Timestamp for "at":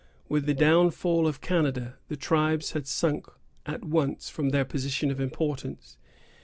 3.67-3.85